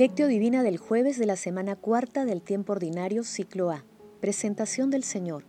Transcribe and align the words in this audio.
Lectio 0.00 0.28
Divina 0.28 0.62
del 0.62 0.78
jueves 0.78 1.18
de 1.18 1.26
la 1.26 1.36
semana 1.36 1.76
cuarta 1.76 2.24
del 2.24 2.40
tiempo 2.40 2.72
ordinario, 2.72 3.22
ciclo 3.22 3.70
A. 3.70 3.84
Presentación 4.22 4.88
del 4.88 5.04
Señor. 5.04 5.44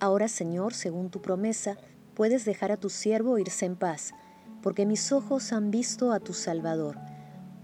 Ahora, 0.00 0.28
Señor, 0.28 0.72
según 0.72 1.10
tu 1.10 1.20
promesa, 1.20 1.76
puedes 2.14 2.46
dejar 2.46 2.72
a 2.72 2.78
tu 2.78 2.88
siervo 2.88 3.36
irse 3.36 3.66
en 3.66 3.76
paz, 3.76 4.14
porque 4.62 4.86
mis 4.86 5.12
ojos 5.12 5.52
han 5.52 5.70
visto 5.70 6.10
a 6.10 6.20
tu 6.20 6.32
Salvador. 6.32 6.96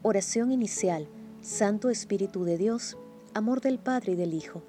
Oración 0.02 0.52
inicial. 0.52 1.08
Santo 1.40 1.88
Espíritu 1.88 2.44
de 2.44 2.58
Dios, 2.58 2.98
amor 3.32 3.62
del 3.62 3.78
Padre 3.78 4.12
y 4.12 4.16
del 4.16 4.34
Hijo, 4.34 4.62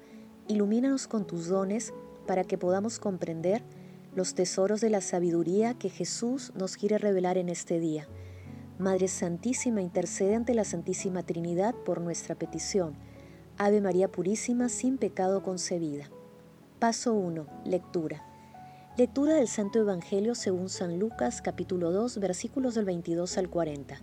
ilumínanos 0.48 1.08
con 1.08 1.26
tus 1.26 1.48
dones 1.48 1.92
para 2.26 2.42
que 2.42 2.56
podamos 2.56 2.98
comprender 2.98 3.62
los 4.14 4.34
tesoros 4.34 4.80
de 4.80 4.88
la 4.88 5.02
sabiduría 5.02 5.74
que 5.74 5.90
Jesús 5.90 6.54
nos 6.54 6.78
quiere 6.78 6.96
revelar 6.96 7.36
en 7.36 7.50
este 7.50 7.80
día 7.80 8.08
Madre 8.80 9.08
Santísima, 9.08 9.82
intercede 9.82 10.34
ante 10.34 10.54
la 10.54 10.64
Santísima 10.64 11.22
Trinidad 11.22 11.74
por 11.74 12.00
nuestra 12.00 12.34
petición. 12.34 12.94
Ave 13.58 13.82
María 13.82 14.10
Purísima, 14.10 14.70
sin 14.70 14.96
pecado 14.96 15.42
concebida. 15.42 16.08
Paso 16.78 17.12
1. 17.12 17.46
Lectura. 17.66 18.24
Lectura 18.96 19.34
del 19.34 19.48
Santo 19.48 19.80
Evangelio 19.80 20.34
según 20.34 20.70
San 20.70 20.98
Lucas 20.98 21.42
capítulo 21.42 21.92
2 21.92 22.20
versículos 22.20 22.74
del 22.74 22.86
22 22.86 23.36
al 23.36 23.50
40. 23.50 24.00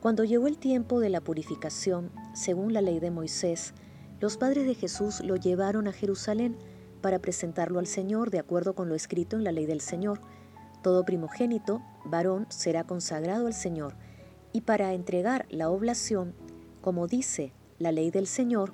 Cuando 0.00 0.24
llegó 0.24 0.46
el 0.46 0.56
tiempo 0.56 1.00
de 1.00 1.10
la 1.10 1.20
purificación, 1.20 2.10
según 2.32 2.72
la 2.72 2.80
ley 2.80 3.00
de 3.00 3.10
Moisés, 3.10 3.74
los 4.20 4.38
padres 4.38 4.64
de 4.64 4.74
Jesús 4.74 5.20
lo 5.22 5.36
llevaron 5.36 5.86
a 5.86 5.92
Jerusalén 5.92 6.56
para 7.02 7.18
presentarlo 7.18 7.78
al 7.78 7.86
Señor 7.86 8.30
de 8.30 8.38
acuerdo 8.38 8.74
con 8.74 8.88
lo 8.88 8.94
escrito 8.94 9.36
en 9.36 9.44
la 9.44 9.52
ley 9.52 9.66
del 9.66 9.82
Señor 9.82 10.22
todo 10.88 11.04
primogénito, 11.04 11.82
varón, 12.06 12.46
será 12.48 12.82
consagrado 12.82 13.46
al 13.46 13.52
Señor, 13.52 13.92
y 14.54 14.62
para 14.62 14.94
entregar 14.94 15.44
la 15.50 15.68
oblación, 15.68 16.32
como 16.80 17.06
dice 17.06 17.52
la 17.78 17.92
ley 17.92 18.10
del 18.10 18.26
Señor, 18.26 18.72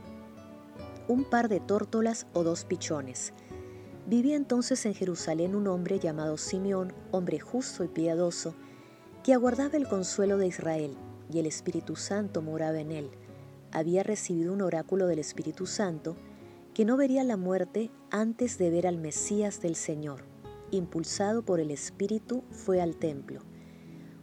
un 1.09 1.25
par 1.25 1.49
de 1.49 1.59
tórtolas 1.59 2.29
o 2.33 2.45
dos 2.45 2.67
pichones. 2.67 3.33
Vivía 4.07 4.37
entonces 4.37 4.87
en 4.87 4.95
Jerusalén 4.95 5.57
un 5.57 5.67
hombre 5.67 5.99
llamado 5.99 6.37
Simeón, 6.37 6.93
hombre 7.11 7.41
justo 7.41 7.83
y 7.83 7.89
piadoso, 7.89 8.55
que 9.25 9.35
aguardaba 9.35 9.77
el 9.77 9.89
consuelo 9.89 10.39
de 10.39 10.47
Israel, 10.47 10.97
y 11.33 11.41
el 11.41 11.47
Espíritu 11.47 11.97
Santo 11.97 12.43
moraba 12.43 12.79
en 12.79 12.93
él. 12.93 13.11
Había 13.73 14.05
recibido 14.05 14.53
un 14.53 14.63
oráculo 14.63 15.09
del 15.09 15.19
Espíritu 15.19 15.67
Santo, 15.67 16.15
que 16.75 16.85
no 16.85 16.97
vería 16.97 17.25
la 17.25 17.37
muerte 17.37 17.91
antes 18.13 18.57
de 18.57 18.71
ver 18.71 18.87
al 18.87 18.99
Mesías 18.99 19.61
del 19.61 19.75
Señor 19.75 20.33
impulsado 20.77 21.43
por 21.43 21.61
el 21.61 21.71
Espíritu, 21.71 22.45
fue 22.51 22.81
al 22.81 22.97
templo. 22.97 23.41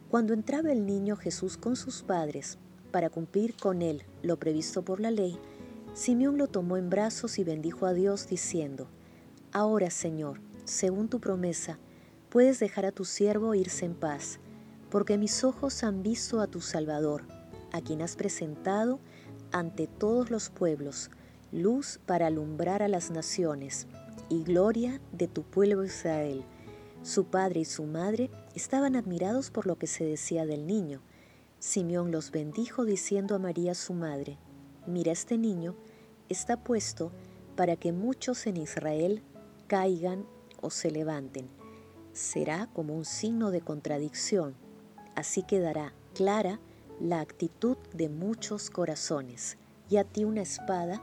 Cuando 0.09 0.33
entraba 0.33 0.71
el 0.71 0.85
niño 0.85 1.15
Jesús 1.15 1.57
con 1.57 1.75
sus 1.75 2.03
padres 2.03 2.57
para 2.91 3.09
cumplir 3.09 3.55
con 3.55 3.81
él 3.81 4.03
lo 4.21 4.37
previsto 4.37 4.83
por 4.83 4.99
la 4.99 5.11
ley, 5.11 5.39
Simeón 5.93 6.37
lo 6.37 6.47
tomó 6.47 6.77
en 6.77 6.89
brazos 6.89 7.39
y 7.39 7.43
bendijo 7.43 7.85
a 7.85 7.93
Dios 7.93 8.27
diciendo, 8.27 8.87
Ahora, 9.51 9.89
Señor, 9.89 10.39
según 10.65 11.09
tu 11.09 11.19
promesa, 11.19 11.79
puedes 12.29 12.59
dejar 12.59 12.85
a 12.85 12.91
tu 12.91 13.05
siervo 13.05 13.55
irse 13.55 13.85
en 13.85 13.95
paz, 13.95 14.39
porque 14.89 15.17
mis 15.17 15.43
ojos 15.43 15.83
han 15.83 16.03
visto 16.03 16.41
a 16.41 16.47
tu 16.47 16.61
Salvador, 16.61 17.23
a 17.71 17.81
quien 17.81 18.01
has 18.01 18.15
presentado 18.15 18.99
ante 19.51 19.87
todos 19.87 20.29
los 20.31 20.49
pueblos, 20.49 21.11
luz 21.51 21.99
para 22.05 22.27
alumbrar 22.27 22.83
a 22.83 22.87
las 22.87 23.11
naciones 23.11 23.87
y 24.31 24.43
gloria 24.43 25.01
de 25.11 25.27
tu 25.27 25.43
pueblo 25.43 25.83
Israel. 25.83 26.45
Su 27.03 27.25
padre 27.25 27.59
y 27.59 27.65
su 27.65 27.83
madre 27.83 28.31
estaban 28.55 28.95
admirados 28.95 29.51
por 29.51 29.67
lo 29.67 29.77
que 29.77 29.87
se 29.87 30.05
decía 30.05 30.45
del 30.45 30.65
niño. 30.65 31.01
Simeón 31.59 32.11
los 32.11 32.31
bendijo 32.31 32.85
diciendo 32.85 33.35
a 33.35 33.39
María 33.39 33.75
su 33.75 33.93
madre, 33.93 34.37
Mira 34.87 35.11
este 35.11 35.37
niño, 35.37 35.75
está 36.29 36.63
puesto 36.63 37.11
para 37.57 37.75
que 37.75 37.91
muchos 37.91 38.47
en 38.47 38.55
Israel 38.55 39.21
caigan 39.67 40.25
o 40.61 40.69
se 40.69 40.91
levanten. 40.91 41.49
Será 42.13 42.69
como 42.73 42.95
un 42.95 43.03
signo 43.03 43.51
de 43.51 43.59
contradicción, 43.59 44.55
así 45.13 45.43
quedará 45.43 45.93
clara 46.15 46.61
la 47.01 47.19
actitud 47.19 47.77
de 47.93 48.07
muchos 48.07 48.69
corazones, 48.69 49.57
y 49.89 49.97
a 49.97 50.05
ti 50.05 50.23
una 50.23 50.41
espada 50.41 51.01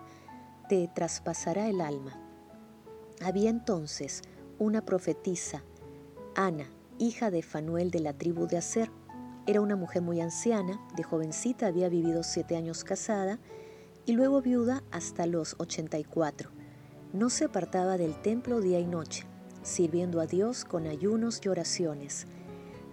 te 0.68 0.88
traspasará 0.94 1.68
el 1.68 1.82
alma 1.82 2.27
había 3.22 3.50
entonces 3.50 4.22
una 4.58 4.84
profetisa, 4.84 5.62
Ana, 6.34 6.70
hija 6.98 7.30
de 7.30 7.42
Fanuel 7.42 7.90
de 7.90 8.00
la 8.00 8.12
tribu 8.12 8.46
de 8.46 8.58
Aser. 8.58 8.90
Era 9.46 9.60
una 9.60 9.76
mujer 9.76 10.02
muy 10.02 10.20
anciana, 10.20 10.80
de 10.96 11.02
jovencita 11.02 11.66
había 11.66 11.88
vivido 11.88 12.22
siete 12.22 12.56
años 12.56 12.84
casada 12.84 13.38
y 14.06 14.12
luego 14.12 14.40
viuda 14.42 14.82
hasta 14.90 15.26
los 15.26 15.56
84. 15.58 16.50
No 17.12 17.30
se 17.30 17.46
apartaba 17.46 17.96
del 17.96 18.20
templo 18.20 18.60
día 18.60 18.78
y 18.78 18.86
noche, 18.86 19.24
sirviendo 19.62 20.20
a 20.20 20.26
Dios 20.26 20.64
con 20.64 20.86
ayunos 20.86 21.40
y 21.44 21.48
oraciones. 21.48 22.26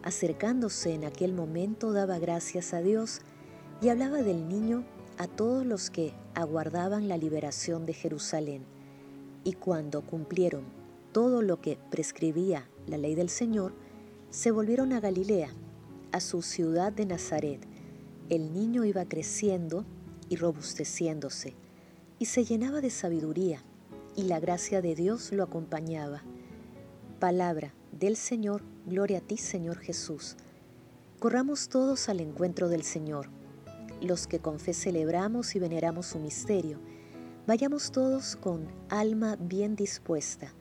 Acercándose 0.04 0.94
en 0.94 1.04
aquel 1.04 1.34
momento 1.34 1.92
daba 1.92 2.20
gracias 2.20 2.74
a 2.74 2.82
Dios 2.82 3.22
y 3.82 3.90
hablaba 3.90 4.22
del 4.22 4.48
niño 4.48 4.86
a 5.18 5.28
todos 5.28 5.66
los 5.66 5.90
que 5.90 6.14
aguardaban 6.34 7.08
la 7.08 7.18
liberación 7.18 7.86
de 7.86 7.94
Jerusalén. 7.94 8.75
Y 9.46 9.54
cuando 9.54 10.02
cumplieron 10.02 10.66
todo 11.14 11.42
lo 11.42 11.62
que 11.62 11.78
prescribía 11.92 12.68
la 12.88 12.98
ley 12.98 13.16
del 13.16 13.30
Señor, 13.30 13.74
se 14.32 14.52
volvieron 14.52 14.92
a 14.92 15.00
Galilea, 15.00 15.54
a 16.12 16.20
su 16.20 16.42
ciudad 16.42 16.92
de 16.92 17.06
Nazaret. 17.06 17.62
El 18.28 18.54
niño 18.54 18.84
iba 18.84 19.06
creciendo 19.06 19.86
y 20.30 20.36
robusteciéndose, 20.36 21.54
y 22.20 22.26
se 22.26 22.44
llenaba 22.44 22.82
de 22.82 22.90
sabiduría, 22.90 23.64
y 24.16 24.24
la 24.24 24.40
gracia 24.40 24.82
de 24.82 24.96
Dios 24.96 25.32
lo 25.32 25.44
acompañaba. 25.44 26.24
Palabra 27.20 27.74
del 27.92 28.16
Señor, 28.16 28.64
gloria 28.88 29.20
a 29.20 29.22
ti 29.22 29.38
Señor 29.38 29.78
Jesús. 29.78 30.38
Corramos 31.20 31.70
todos 31.70 32.10
al 32.10 32.20
encuentro 32.20 32.68
del 32.68 32.84
Señor, 32.84 33.30
los 34.02 34.26
que 34.26 34.40
con 34.40 34.60
fe 34.60 34.74
celebramos 34.74 35.56
y 35.56 35.60
veneramos 35.60 36.08
su 36.08 36.20
misterio, 36.20 36.80
Vayamos 37.48 37.92
todos 37.92 38.36
con 38.36 38.68
alma 38.90 39.36
bien 39.40 39.76
dispuesta. 39.76 40.52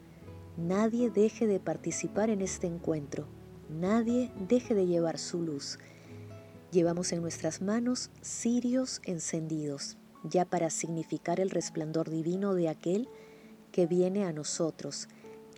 Nadie 0.58 1.08
deje 1.08 1.46
de 1.46 1.58
participar 1.58 2.28
en 2.28 2.42
este 2.42 2.66
encuentro. 2.66 3.26
Nadie 3.70 4.30
deje 4.46 4.74
de 4.74 4.86
llevar 4.86 5.18
su 5.18 5.40
luz. 5.40 5.78
Llevamos 6.72 7.12
en 7.12 7.22
nuestras 7.22 7.62
manos 7.62 8.10
cirios 8.20 9.00
encendidos, 9.04 9.96
ya 10.24 10.44
para 10.44 10.68
significar 10.68 11.40
el 11.40 11.48
resplandor 11.48 12.10
divino 12.10 12.52
de 12.52 12.68
aquel 12.68 13.08
que 13.72 13.86
viene 13.86 14.26
a 14.26 14.34
nosotros, 14.34 15.08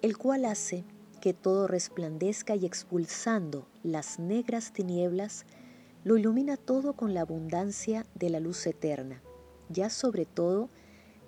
el 0.03 0.17
cual 0.19 0.45
hace 0.45 0.85
que 1.21 1.35
todo 1.35 1.67
resplandezca 1.67 2.55
y 2.55 2.67
expulsando 2.67 3.67
las 3.83 4.21
negras 4.21 4.73
tinieblas, 4.73 5.45
lo 6.05 6.17
ilumina 6.17 6.57
todo 6.57 6.93
con 6.93 7.15
la 7.15 7.23
abundancia 7.23 8.07
de 8.15 8.31
la 8.31 8.39
luz 8.39 8.65
eterna, 8.69 9.23
ya 9.69 9.91
sobre 9.91 10.25
todo 10.25 10.71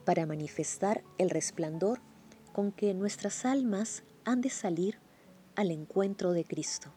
para 0.09 0.25
manifestar 0.25 1.05
el 1.19 1.29
resplandor 1.29 2.01
con 2.55 2.73
que 2.73 2.95
nuestras 2.95 3.45
almas 3.45 4.05
han 4.25 4.41
de 4.41 4.49
salir 4.49 4.99
al 5.55 5.71
encuentro 5.71 6.33
de 6.33 6.45
Cristo. 6.45 6.89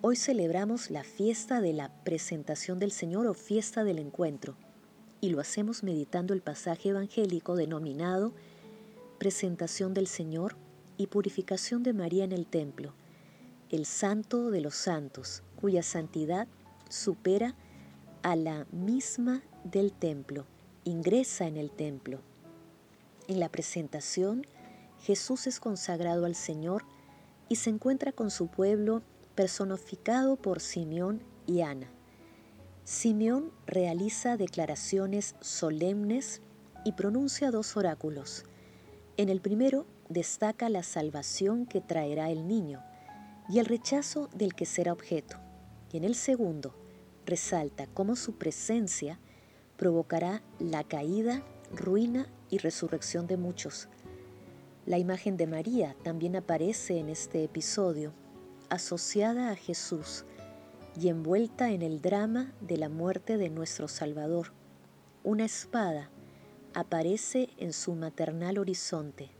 Hoy 0.00 0.14
celebramos 0.14 0.92
la 0.92 1.02
fiesta 1.02 1.60
de 1.60 1.72
la 1.72 1.88
presentación 2.04 2.78
del 2.78 2.92
Señor 2.92 3.26
o 3.26 3.34
fiesta 3.34 3.82
del 3.82 3.98
encuentro 3.98 4.54
y 5.20 5.30
lo 5.30 5.40
hacemos 5.40 5.82
meditando 5.82 6.32
el 6.32 6.40
pasaje 6.40 6.90
evangélico 6.90 7.56
denominado 7.56 8.32
Presentación 9.18 9.92
del 9.92 10.06
Señor 10.06 10.54
y 10.98 11.08
Purificación 11.08 11.82
de 11.82 11.94
María 11.94 12.22
en 12.22 12.30
el 12.30 12.46
Templo, 12.46 12.94
el 13.70 13.86
Santo 13.86 14.52
de 14.52 14.60
los 14.60 14.76
Santos, 14.76 15.42
cuya 15.60 15.82
santidad 15.82 16.46
supera 16.88 17.56
a 18.22 18.36
la 18.36 18.68
misma 18.70 19.42
del 19.64 19.90
templo 19.92 20.46
ingresa 20.84 21.46
en 21.46 21.56
el 21.56 21.70
templo. 21.70 22.20
En 23.28 23.40
la 23.40 23.48
presentación, 23.48 24.46
Jesús 25.00 25.46
es 25.46 25.60
consagrado 25.60 26.26
al 26.26 26.34
Señor 26.34 26.84
y 27.48 27.56
se 27.56 27.70
encuentra 27.70 28.12
con 28.12 28.30
su 28.30 28.48
pueblo 28.48 29.02
personificado 29.34 30.36
por 30.36 30.60
Simeón 30.60 31.22
y 31.46 31.62
Ana. 31.62 31.90
Simeón 32.84 33.52
realiza 33.66 34.36
declaraciones 34.36 35.36
solemnes 35.40 36.42
y 36.84 36.92
pronuncia 36.92 37.50
dos 37.50 37.76
oráculos. 37.76 38.44
En 39.16 39.28
el 39.28 39.40
primero 39.40 39.86
destaca 40.08 40.68
la 40.68 40.82
salvación 40.82 41.66
que 41.66 41.80
traerá 41.80 42.30
el 42.30 42.48
niño 42.48 42.82
y 43.48 43.58
el 43.58 43.66
rechazo 43.66 44.28
del 44.34 44.54
que 44.54 44.66
será 44.66 44.92
objeto. 44.92 45.36
Y 45.92 45.98
en 45.98 46.04
el 46.04 46.14
segundo 46.14 46.74
resalta 47.26 47.86
cómo 47.86 48.16
su 48.16 48.34
presencia 48.34 49.18
provocará 49.80 50.42
la 50.58 50.84
caída, 50.84 51.42
ruina 51.74 52.26
y 52.50 52.58
resurrección 52.58 53.26
de 53.26 53.38
muchos. 53.38 53.88
La 54.84 54.98
imagen 54.98 55.38
de 55.38 55.46
María 55.46 55.96
también 56.02 56.36
aparece 56.36 56.98
en 56.98 57.08
este 57.08 57.44
episodio, 57.44 58.12
asociada 58.68 59.50
a 59.50 59.56
Jesús 59.56 60.26
y 61.00 61.08
envuelta 61.08 61.70
en 61.70 61.80
el 61.80 62.02
drama 62.02 62.52
de 62.60 62.76
la 62.76 62.90
muerte 62.90 63.38
de 63.38 63.48
nuestro 63.48 63.88
Salvador, 63.88 64.52
una 65.24 65.46
espada, 65.46 66.10
aparece 66.74 67.48
en 67.56 67.72
su 67.72 67.94
maternal 67.94 68.58
horizonte. 68.58 69.30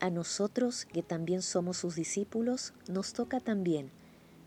A 0.00 0.10
nosotros, 0.10 0.84
que 0.84 1.02
también 1.02 1.40
somos 1.40 1.78
sus 1.78 1.94
discípulos, 1.94 2.74
nos 2.90 3.14
toca 3.14 3.40
también 3.40 3.90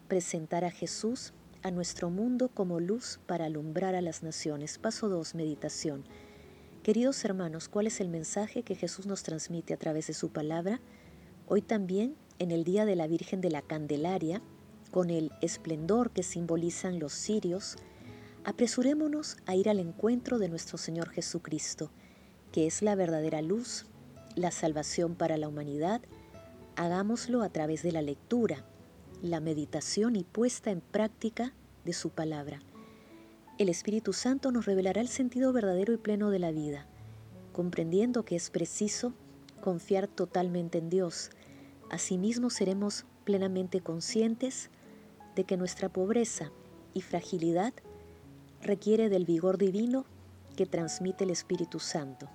presentar 0.07 0.66
a 0.66 0.69
Jesús 0.69 1.33
a 1.65 1.71
nuestro 1.71 2.12
mundo 2.12 2.50
como 2.50 2.79
luz 2.79 3.19
para 3.25 3.45
alumbrar 3.45 3.95
a 3.95 4.01
las 4.01 4.21
naciones. 4.21 4.77
Paso 4.77 5.09
2, 5.09 5.33
meditación. 5.33 6.06
Queridos 6.83 7.25
hermanos, 7.25 7.69
¿cuál 7.69 7.88
es 7.88 8.00
el 8.01 8.07
mensaje 8.07 8.62
que 8.62 8.75
Jesús 8.75 9.07
nos 9.07 9.23
transmite 9.23 9.73
a 9.73 9.77
través 9.77 10.06
de 10.06 10.13
su 10.13 10.29
palabra? 10.29 10.79
Hoy 11.47 11.63
también, 11.63 12.17
en 12.38 12.51
el 12.51 12.65
Día 12.65 12.85
de 12.85 12.95
la 12.95 13.07
Virgen 13.07 13.41
de 13.41 13.50
la 13.50 13.63
Candelaria, 13.63 14.44
con 14.91 15.09
el 15.09 15.31
esplendor 15.41 16.12
que 16.12 16.21
simbolizan 16.21 17.00
los 17.00 17.13
cirios, 17.13 17.77
apresurémonos 18.44 19.38
a 19.47 19.56
ir 19.56 19.68
al 19.68 19.79
encuentro 19.79 20.38
de 20.38 20.50
nuestro 20.50 20.77
Señor 20.77 21.09
Jesucristo, 21.09 21.89
que 22.51 22.68
es 22.68 22.83
la 22.83 22.94
verdadera 22.94 23.41
luz, 23.41 23.88
la 24.35 24.51
salvación 24.51 25.15
para 25.15 25.38
la 25.38 25.47
humanidad. 25.47 26.03
Hagámoslo 26.75 27.41
a 27.41 27.50
través 27.50 27.81
de 27.81 27.91
la 27.91 28.03
lectura, 28.03 28.63
la 29.21 29.39
meditación 29.39 30.15
y 30.15 30.23
puesta 30.23 30.71
en 30.71 30.81
práctica 30.81 31.53
de 31.83 31.94
su 31.94 32.09
palabra. 32.09 32.62
El 33.57 33.69
Espíritu 33.69 34.12
Santo 34.13 34.51
nos 34.51 34.65
revelará 34.65 35.01
el 35.01 35.07
sentido 35.07 35.53
verdadero 35.53 35.94
y 35.94 35.97
pleno 35.97 36.29
de 36.29 36.39
la 36.39 36.51
vida, 36.51 36.88
comprendiendo 37.53 38.23
que 38.23 38.35
es 38.35 38.50
preciso 38.50 39.13
confiar 39.62 40.07
totalmente 40.07 40.77
en 40.77 40.89
Dios. 40.89 41.29
Asimismo 41.89 42.50
seremos 42.50 43.06
plenamente 43.23 43.81
conscientes 43.81 44.69
de 45.35 45.44
que 45.45 45.57
nuestra 45.57 45.89
pobreza 45.89 46.51
y 46.94 47.01
fragilidad 47.01 47.73
requiere 48.61 49.09
del 49.09 49.25
vigor 49.25 49.57
divino 49.57 50.06
que 50.56 50.65
transmite 50.65 51.23
el 51.23 51.29
Espíritu 51.29 51.79
Santo. 51.79 52.29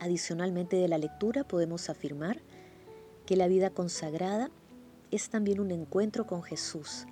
Adicionalmente 0.00 0.76
de 0.76 0.88
la 0.88 0.98
lectura 0.98 1.44
podemos 1.44 1.90
afirmar 1.90 2.40
que 3.26 3.36
la 3.36 3.48
vida 3.48 3.70
consagrada 3.70 4.50
es 5.10 5.30
también 5.30 5.60
un 5.60 5.70
encuentro 5.70 6.26
con 6.26 6.42
Jesús. 6.42 7.06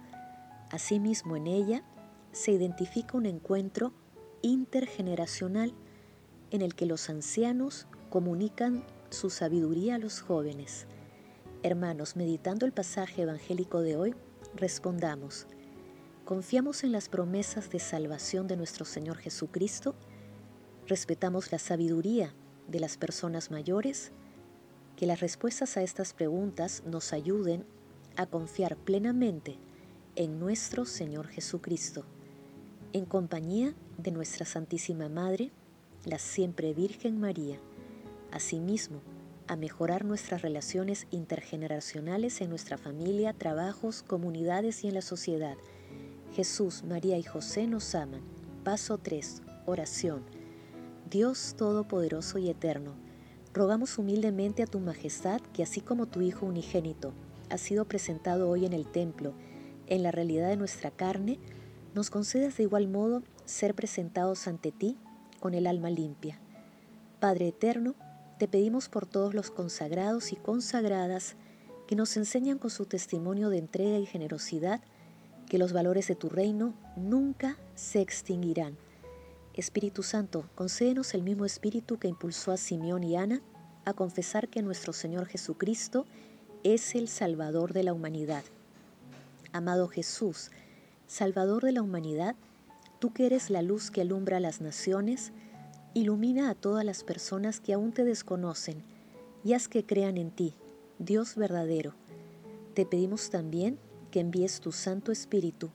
Asimismo 0.71 1.37
en 1.37 1.47
ella 1.47 1.85
se 2.33 2.53
identifica 2.53 3.17
un 3.17 3.27
encuentro 3.27 3.93
intergeneracional 4.43 5.75
en 6.51 6.63
el 6.63 6.75
que 6.75 6.87
los 6.87 7.09
ancianos 7.09 7.87
comunican 8.11 8.85
su 9.11 9.31
sabiduría 9.31 9.97
a 9.97 9.99
los 9.99 10.21
jóvenes. 10.21 10.87
Hermanos, 11.63 12.17
meditando 12.17 12.67
el 12.67 12.73
pasaje 12.73 13.23
evangélico 13.23 13.81
de 13.81 13.97
hoy, 13.97 14.15
respondamos, 14.55 15.47
¿confiamos 16.25 16.85
en 16.85 16.93
las 16.93 17.09
promesas 17.09 17.71
de 17.71 17.79
salvación 17.79 18.47
de 18.47 18.57
nuestro 18.57 18.85
Señor 18.85 19.17
Jesucristo? 19.17 19.95
¿Respetamos 20.87 21.51
la 21.51 21.59
sabiduría 21.59 22.35
de 22.69 22.81
las 22.81 22.97
personas 22.97 23.51
mayores? 23.51 24.13
Que 24.97 25.07
las 25.07 25.21
respuestas 25.21 25.77
a 25.77 25.83
estas 25.83 26.15
preguntas 26.15 26.83
nos 26.87 27.13
ayuden 27.13 27.67
a 28.17 28.27
confiar 28.27 28.77
plenamente 28.77 29.59
en 30.15 30.41
nuestro 30.41 30.85
Señor 30.85 31.29
Jesucristo 31.29 32.05
en 32.93 33.05
compañía 33.05 33.75
de 33.99 34.11
nuestra 34.11 34.47
Santísima 34.47 35.11
Madre, 35.11 35.51
la 36.05 36.19
siempre 36.19 36.73
Virgen 36.73 37.21
María, 37.21 37.59
asimismo 38.33 39.03
a 39.49 39.57
mejorar 39.57 40.05
nuestras 40.05 40.41
relaciones 40.43 41.07
intergeneracionales 41.11 42.41
en 42.41 42.49
nuestra 42.49 42.79
familia, 42.79 43.35
trabajos, 43.35 44.03
comunidades 44.03 44.83
y 44.83 44.89
en 44.89 44.95
la 44.95 45.03
sociedad. 45.03 45.57
Jesús, 46.35 46.85
María 46.85 47.19
y 47.19 47.23
José 47.23 47.67
nos 47.67 47.95
aman. 47.95 48.23
Paso 48.65 48.99
3. 48.99 49.43
Oración. 49.67 50.23
Dios 51.11 51.55
Todopoderoso 51.57 52.39
y 52.39 52.49
Eterno, 52.49 52.95
rogamos 53.53 53.99
humildemente 53.99 54.62
a 54.62 54.67
tu 54.67 54.81
Majestad 54.81 55.41
que 55.53 55.62
así 55.62 55.81
como 55.81 56.07
tu 56.07 56.23
Hijo 56.23 56.47
unigénito 56.47 57.12
ha 57.51 57.59
sido 57.59 57.85
presentado 57.85 58.49
hoy 58.49 58.67
en 58.67 58.73
el 58.73 58.87
templo, 58.87 59.35
en 59.87 60.03
la 60.03 60.11
realidad 60.11 60.49
de 60.49 60.57
nuestra 60.57 60.91
carne, 60.91 61.39
nos 61.95 62.11
concedas 62.11 62.57
de 62.57 62.65
igual 62.65 62.89
modo 62.89 63.23
ser 63.45 63.75
presentados 63.75 64.47
ante 64.49 64.73
ti 64.73 64.97
con 65.41 65.55
el 65.55 65.67
alma 65.67 65.91
limpia. 65.91 66.39
Padre 67.21 67.49
eterno, 67.49 67.95
te 68.39 68.49
pedimos 68.49 68.89
por 68.89 69.07
todos 69.07 69.33
los 69.33 69.51
consagrados 69.51 70.33
y 70.33 70.37
consagradas 70.37 71.37
que 71.87 71.97
nos 71.97 72.17
enseñan 72.17 72.59
con 72.59 72.71
su 72.71 72.85
testimonio 72.85 73.49
de 73.49 73.59
entrega 73.59 73.99
y 73.99 74.07
generosidad 74.07 74.81
que 75.49 75.59
los 75.59 75.73
valores 75.73 76.09
de 76.09 76.17
tu 76.17 76.29
reino 76.29 76.75
nunca 76.97 77.57
se 77.75 78.01
extinguirán. 78.01 78.77
Espíritu 79.55 80.03
Santo, 80.03 80.51
concédenos 80.55 81.15
el 81.15 81.23
mismo 81.23 81.47
espíritu 81.47 81.99
que 81.99 82.09
impulsó 82.09 82.53
a 82.53 82.59
Simeón 82.59 83.05
y 83.05 83.17
Ana 83.17 83.41
a 83.87 83.95
confesar 83.95 84.49
que 84.49 84.61
nuestro 84.61 84.93
Señor 84.93 85.27
Jesucristo 85.27 86.05
es 86.75 86.97
el 86.97 87.07
Salvador 87.07 87.73
de 87.73 87.85
la 87.85 87.93
humanidad. 87.93 88.43
Amado 89.53 89.87
Jesús, 89.87 90.51
Salvador 91.07 91.63
de 91.63 91.71
la 91.71 91.81
humanidad, 91.81 92.35
tú 92.99 93.13
que 93.13 93.27
eres 93.27 93.51
la 93.51 93.63
luz 93.63 93.93
que 93.93 94.01
alumbra 94.01 94.39
a 94.39 94.41
las 94.41 94.61
naciones, 94.61 95.31
ilumina 95.95 96.51
a 96.51 96.57
todas 96.57 96.85
las 96.85 97.05
personas 97.05 97.61
que 97.61 97.73
aún 97.73 97.93
te 97.93 98.03
desconocen 98.03 98.83
y 99.45 99.53
haz 99.53 99.69
que 99.69 99.87
crean 99.87 100.17
en 100.17 100.33
ti, 100.33 100.55
Dios 100.99 101.37
verdadero. 101.37 101.95
Te 102.75 102.85
pedimos 102.85 103.31
también 103.31 103.79
que 104.11 104.19
envíes 104.19 104.59
tu 104.59 104.73
Santo 104.73 105.12
Espíritu 105.12 105.71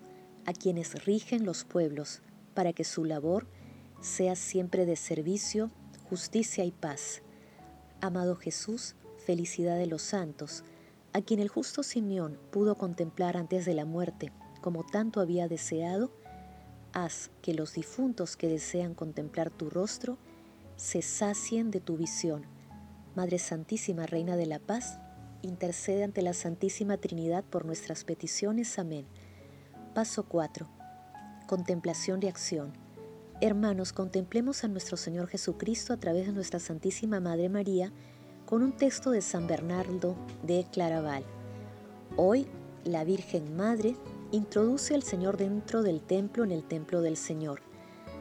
a 0.45 0.51
quienes 0.51 1.05
rigen 1.05 1.45
los 1.45 1.63
pueblos, 1.63 2.21
para 2.53 2.73
que 2.73 2.83
su 2.83 3.05
labor 3.05 3.47
sea 4.01 4.35
siempre 4.35 4.85
de 4.85 4.97
servicio, 4.97 5.71
justicia 6.09 6.65
y 6.65 6.71
paz. 6.71 7.21
Amado 8.01 8.35
Jesús, 8.35 8.95
felicidad 9.25 9.77
de 9.77 9.85
los 9.85 10.01
santos, 10.01 10.65
a 11.13 11.21
quien 11.21 11.39
el 11.39 11.49
justo 11.49 11.83
Simeón 11.83 12.37
pudo 12.51 12.75
contemplar 12.75 13.37
antes 13.37 13.65
de 13.65 13.73
la 13.73 13.85
muerte 13.85 14.31
como 14.61 14.83
tanto 14.83 15.19
había 15.19 15.47
deseado, 15.47 16.11
haz 16.93 17.31
que 17.41 17.53
los 17.53 17.73
difuntos 17.73 18.37
que 18.37 18.47
desean 18.47 18.93
contemplar 18.93 19.49
tu 19.49 19.69
rostro 19.69 20.17
se 20.75 21.01
sacien 21.01 21.71
de 21.71 21.81
tu 21.81 21.97
visión. 21.97 22.45
Madre 23.15 23.39
Santísima, 23.39 24.05
Reina 24.05 24.37
de 24.37 24.45
la 24.45 24.59
Paz, 24.59 24.99
intercede 25.41 26.03
ante 26.03 26.21
la 26.21 26.33
Santísima 26.33 26.97
Trinidad 26.97 27.43
por 27.43 27.65
nuestras 27.65 28.03
peticiones. 28.03 28.77
Amén. 28.77 29.05
Paso 29.95 30.23
4. 30.23 30.69
Contemplación 31.47 32.19
de 32.19 32.29
acción. 32.29 32.73
Hermanos, 33.41 33.91
contemplemos 33.91 34.63
a 34.63 34.67
nuestro 34.67 34.95
Señor 34.97 35.27
Jesucristo 35.27 35.93
a 35.93 35.97
través 35.97 36.27
de 36.27 36.33
nuestra 36.33 36.59
Santísima 36.59 37.19
Madre 37.19 37.49
María 37.49 37.91
con 38.51 38.63
un 38.63 38.73
texto 38.73 39.11
de 39.11 39.21
San 39.21 39.47
Bernardo 39.47 40.17
de 40.43 40.65
Claraval. 40.73 41.23
Hoy, 42.17 42.47
la 42.83 43.05
Virgen 43.05 43.55
Madre 43.55 43.95
introduce 44.33 44.93
al 44.93 45.03
Señor 45.03 45.37
dentro 45.37 45.83
del 45.83 46.01
templo 46.01 46.43
en 46.43 46.51
el 46.51 46.65
templo 46.65 46.99
del 46.99 47.15
Señor. 47.15 47.61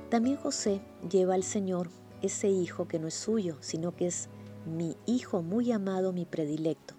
También 0.08 0.36
José 0.36 0.82
lleva 1.10 1.34
al 1.34 1.42
Señor 1.42 1.90
ese 2.22 2.48
hijo 2.48 2.86
que 2.86 3.00
no 3.00 3.08
es 3.08 3.14
suyo, 3.14 3.56
sino 3.58 3.96
que 3.96 4.06
es 4.06 4.28
mi 4.66 4.96
hijo 5.04 5.42
muy 5.42 5.72
amado, 5.72 6.12
mi 6.12 6.26
predilecto. 6.26 6.94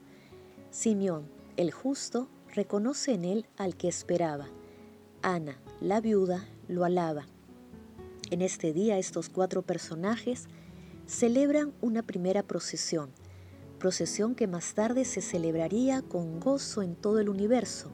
Simeón, 0.69 1.23
el 1.55 1.71
justo, 1.71 2.27
reconoce 2.53 3.13
en 3.13 3.23
él 3.23 3.45
al 3.55 3.77
que 3.77 3.87
esperaba. 3.87 4.49
Ana, 5.21 5.57
la 5.79 6.01
viuda, 6.01 6.49
lo 6.67 6.83
alaba. 6.83 7.27
En 8.29 8.41
este 8.41 8.73
día 8.73 8.97
estos 8.97 9.29
cuatro 9.29 9.61
personajes 9.61 10.49
celebran 11.07 11.73
una 11.81 12.03
primera 12.03 12.43
procesión, 12.43 13.11
procesión 13.81 14.35
que 14.35 14.45
más 14.45 14.75
tarde 14.75 15.05
se 15.05 15.21
celebraría 15.21 16.03
con 16.03 16.39
gozo 16.39 16.83
en 16.83 16.95
todo 16.95 17.17
el 17.17 17.29
universo, 17.29 17.89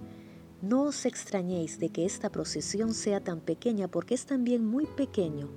no 0.61 0.81
os 0.83 1.05
extrañéis 1.05 1.79
de 1.79 1.87
que 1.87 2.03
esta 2.03 2.29
procesión 2.29 2.93
sea 2.93 3.23
tan 3.23 3.39
pequeña, 3.39 3.87
porque 3.87 4.13
es 4.13 4.25
también 4.25 4.65
muy 4.65 4.85
pequeño 4.85 5.47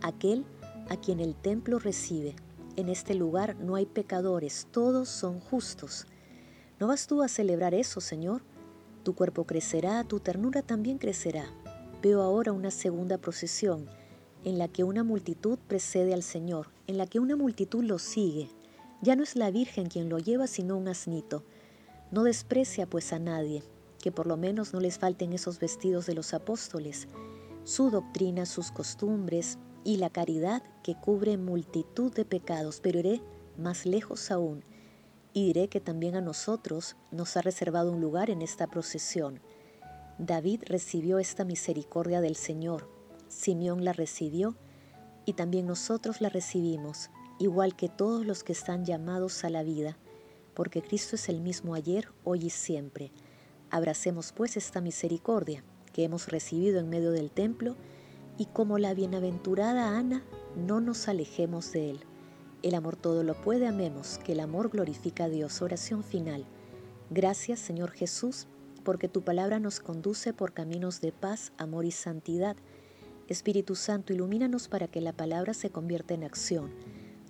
aquel 0.00 0.44
a 0.90 0.96
quien 0.96 1.18
el 1.18 1.34
templo 1.34 1.80
recibe. 1.80 2.36
En 2.76 2.88
este 2.88 3.16
lugar 3.16 3.56
no 3.56 3.74
hay 3.74 3.84
pecadores, 3.84 4.68
todos 4.70 5.08
son 5.08 5.40
justos. 5.40 6.06
¿No 6.78 6.86
vas 6.86 7.08
tú 7.08 7.20
a 7.20 7.28
celebrar 7.28 7.74
eso, 7.74 8.00
Señor? 8.00 8.42
Tu 9.02 9.16
cuerpo 9.16 9.44
crecerá, 9.44 10.04
tu 10.04 10.20
ternura 10.20 10.62
también 10.62 10.98
crecerá. 10.98 11.46
Veo 12.00 12.22
ahora 12.22 12.52
una 12.52 12.70
segunda 12.70 13.18
procesión, 13.18 13.88
en 14.44 14.56
la 14.56 14.68
que 14.68 14.84
una 14.84 15.02
multitud 15.02 15.58
precede 15.66 16.14
al 16.14 16.22
Señor, 16.22 16.68
en 16.86 16.96
la 16.96 17.08
que 17.08 17.18
una 17.18 17.34
multitud 17.34 17.82
lo 17.82 17.98
sigue. 17.98 18.50
Ya 19.02 19.16
no 19.16 19.22
es 19.22 19.36
la 19.36 19.50
Virgen 19.50 19.88
quien 19.88 20.08
lo 20.08 20.18
lleva, 20.18 20.46
sino 20.46 20.76
un 20.76 20.88
asnito. 20.88 21.44
No 22.10 22.24
desprecia 22.24 22.86
pues 22.86 23.12
a 23.12 23.18
nadie, 23.18 23.62
que 24.02 24.12
por 24.12 24.26
lo 24.26 24.36
menos 24.36 24.72
no 24.72 24.80
les 24.80 24.98
falten 24.98 25.32
esos 25.32 25.58
vestidos 25.58 26.06
de 26.06 26.14
los 26.14 26.34
apóstoles, 26.34 27.08
su 27.64 27.90
doctrina, 27.90 28.46
sus 28.46 28.70
costumbres 28.70 29.58
y 29.84 29.96
la 29.96 30.10
caridad 30.10 30.62
que 30.82 30.94
cubre 30.94 31.36
multitud 31.36 32.12
de 32.12 32.24
pecados, 32.24 32.80
pero 32.80 32.98
iré 32.98 33.22
más 33.56 33.86
lejos 33.86 34.30
aún 34.30 34.64
y 35.32 35.46
diré 35.46 35.68
que 35.68 35.80
también 35.80 36.16
a 36.16 36.20
nosotros 36.20 36.96
nos 37.10 37.36
ha 37.36 37.42
reservado 37.42 37.92
un 37.92 38.00
lugar 38.00 38.30
en 38.30 38.42
esta 38.42 38.66
procesión. 38.66 39.40
David 40.18 40.62
recibió 40.66 41.18
esta 41.18 41.44
misericordia 41.44 42.20
del 42.20 42.36
Señor, 42.36 42.88
Simeón 43.28 43.84
la 43.84 43.92
recibió, 43.92 44.56
y 45.24 45.34
también 45.34 45.66
nosotros 45.66 46.20
la 46.20 46.28
recibimos, 46.28 47.10
igual 47.40 47.74
que 47.74 47.88
todos 47.88 48.26
los 48.26 48.44
que 48.44 48.52
están 48.52 48.84
llamados 48.84 49.44
a 49.44 49.50
la 49.50 49.62
vida, 49.62 49.96
porque 50.54 50.82
Cristo 50.82 51.16
es 51.16 51.30
el 51.30 51.40
mismo 51.40 51.74
ayer, 51.74 52.08
hoy 52.22 52.46
y 52.46 52.50
siempre. 52.50 53.10
Abracemos 53.70 54.32
pues 54.32 54.58
esta 54.58 54.82
misericordia 54.82 55.64
que 55.94 56.04
hemos 56.04 56.28
recibido 56.28 56.78
en 56.78 56.90
medio 56.90 57.12
del 57.12 57.30
templo 57.30 57.76
y 58.36 58.44
como 58.44 58.78
la 58.78 58.92
bienaventurada 58.92 59.96
Ana, 59.96 60.22
no 60.54 60.82
nos 60.82 61.08
alejemos 61.08 61.72
de 61.72 61.90
él. 61.90 62.00
El 62.62 62.74
amor 62.74 62.96
todo 62.96 63.22
lo 63.22 63.40
puede, 63.40 63.66
amemos, 63.66 64.18
que 64.18 64.32
el 64.32 64.40
amor 64.40 64.68
glorifica 64.68 65.24
a 65.24 65.28
Dios. 65.30 65.62
Oración 65.62 66.04
final. 66.04 66.44
Gracias 67.08 67.58
Señor 67.58 67.90
Jesús, 67.90 68.48
porque 68.84 69.08
tu 69.08 69.22
palabra 69.22 69.58
nos 69.60 69.80
conduce 69.80 70.34
por 70.34 70.52
caminos 70.52 71.00
de 71.00 71.12
paz, 71.12 71.52
amor 71.56 71.86
y 71.86 71.90
santidad. 71.90 72.56
Espíritu 73.28 73.76
Santo, 73.76 74.12
ilumínanos 74.12 74.68
para 74.68 74.88
que 74.88 75.00
la 75.00 75.14
palabra 75.14 75.54
se 75.54 75.70
convierta 75.70 76.12
en 76.12 76.24
acción. 76.24 76.70